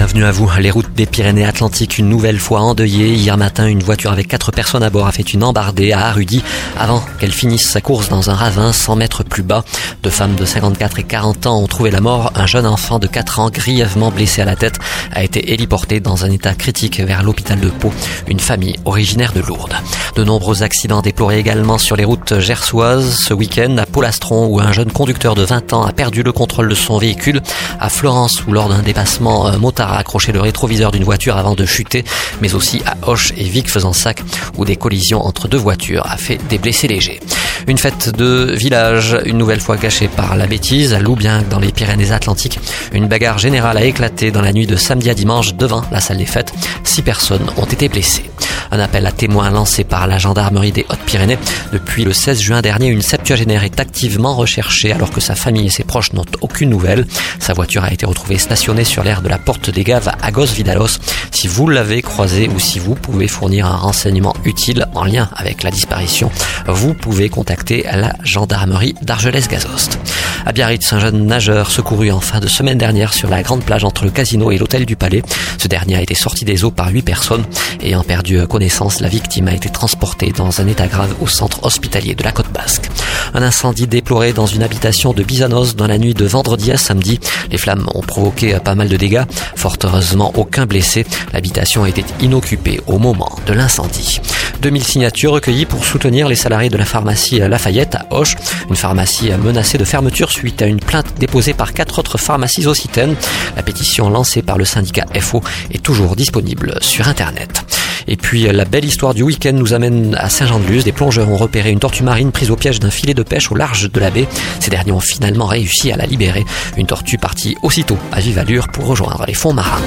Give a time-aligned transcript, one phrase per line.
[0.00, 0.50] Bienvenue à vous.
[0.58, 3.12] Les routes des Pyrénées-Atlantiques une nouvelle fois endeuillées.
[3.12, 6.42] Hier matin, une voiture avec quatre personnes à bord a fait une embardée à Arudy
[6.78, 9.62] avant qu'elle finisse sa course dans un ravin 100 mètres plus bas.
[10.02, 12.32] Deux femmes de 54 et 40 ans ont trouvé la mort.
[12.34, 14.78] Un jeune enfant de 4 ans, grièvement blessé à la tête,
[15.12, 17.92] a été héliporté dans un état critique vers l'hôpital de Pau.
[18.26, 19.76] Une famille originaire de Lourdes.
[20.16, 24.72] De nombreux accidents déplorés également sur les routes gersoises ce week-end à Polastron où un
[24.72, 27.42] jeune conducteur de 20 ans a perdu le contrôle de son véhicule.
[27.78, 31.54] À Florence où lors d'un dépassement euh, motard a accroché le rétroviseur d'une voiture avant
[31.54, 32.04] de chuter.
[32.40, 34.22] Mais aussi à Hoche et Vic faisant sac
[34.56, 37.20] où des collisions entre deux voitures a fait des blessés légers.
[37.66, 41.72] Une fête de village, une nouvelle fois gâchée par la bêtise, à Loubienque dans les
[41.72, 42.58] Pyrénées-Atlantiques.
[42.92, 46.18] Une bagarre générale a éclaté dans la nuit de samedi à dimanche devant la salle
[46.18, 46.52] des fêtes.
[46.84, 48.24] Six personnes ont été blessées.
[48.72, 51.38] Un appel à témoins lancé par la gendarmerie des Hautes-Pyrénées.
[51.72, 55.70] Depuis le 16 juin dernier, une septuagénaire est activement recherchée alors que sa famille et
[55.70, 57.06] ses proches n'ont aucune nouvelle.
[57.38, 60.98] Sa voiture a été retrouvée stationnée sur l'aire de la Porte des Gaves à Agos-Vidalos.
[61.30, 65.62] Si vous l'avez croisée ou si vous pouvez fournir un renseignement utile en lien avec
[65.62, 66.30] la disparition,
[66.66, 69.99] vous pouvez contacter la gendarmerie d'Argelès-Gazost.
[70.46, 73.84] À Biarritz, un jeune nageur secouru en fin de semaine dernière sur la grande plage
[73.84, 75.22] entre le casino et l'hôtel du Palais.
[75.58, 77.44] Ce dernier a été sorti des eaux par huit personnes
[77.82, 82.14] ayant perdu connaissance, la victime a été transportée dans un état grave au centre hospitalier
[82.14, 82.90] de la côte basque.
[83.34, 87.20] Un incendie déploré dans une habitation de Bizanos dans la nuit de vendredi à samedi.
[87.50, 89.24] Les flammes ont provoqué pas mal de dégâts.
[89.56, 91.06] Fort heureusement, aucun blessé.
[91.32, 94.20] L'habitation était inoccupée au moment de l'incendie.
[94.60, 98.36] 2000 signatures recueillies pour soutenir les salariés de la pharmacie Lafayette à Hoche,
[98.68, 103.16] une pharmacie menacée de fermeture suite à une plainte déposée par quatre autres pharmacies occitaines.
[103.56, 107.64] La pétition lancée par le syndicat FO est toujours disponible sur Internet.
[108.06, 110.84] Et puis la belle histoire du week-end nous amène à Saint-Jean-de-Luz.
[110.84, 113.54] Des plongeurs ont repéré une tortue marine prise au piège d'un filet de pêche au
[113.54, 114.28] large de la baie.
[114.58, 116.44] Ces derniers ont finalement réussi à la libérer.
[116.76, 119.80] Une tortue partie aussitôt à vive allure pour rejoindre les fonds marins.